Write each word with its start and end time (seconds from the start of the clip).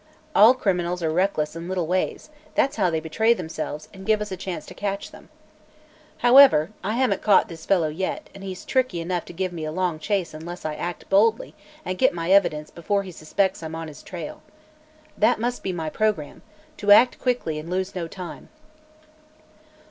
All 0.33 0.55
criminals 0.55 1.03
are 1.03 1.11
reckless 1.13 1.55
in 1.55 1.69
little 1.69 1.85
ways; 1.85 2.31
that's 2.55 2.77
how 2.77 2.89
they 2.89 2.99
betray 2.99 3.35
themselves 3.35 3.87
and 3.93 4.03
give 4.03 4.19
us 4.19 4.31
a 4.31 4.35
chance 4.35 4.65
to 4.65 4.73
catch 4.73 5.11
them. 5.11 5.29
However, 6.17 6.71
I 6.83 6.93
haven't 6.95 7.21
caught 7.21 7.49
this 7.49 7.67
fellow 7.67 7.87
yet, 7.89 8.27
and 8.33 8.43
he's 8.43 8.65
tricky 8.65 8.99
enough 8.99 9.25
to 9.25 9.33
give 9.33 9.53
me 9.53 9.63
a 9.63 9.71
long 9.71 9.99
chase 9.99 10.33
unless 10.33 10.65
I 10.65 10.73
act 10.73 11.07
boldly 11.11 11.53
and 11.85 11.99
get 11.99 12.15
my 12.15 12.31
evidence 12.31 12.71
before 12.71 13.03
he 13.03 13.11
suspects 13.11 13.61
I'm 13.61 13.75
on 13.75 13.89
his 13.89 14.01
trail. 14.01 14.41
That 15.15 15.39
must 15.39 15.61
be 15.61 15.71
my 15.71 15.91
programme 15.91 16.41
to 16.77 16.89
act 16.91 17.19
quickly 17.19 17.59
and 17.59 17.69
lose 17.69 17.93
no 17.93 18.07
time." 18.07 18.49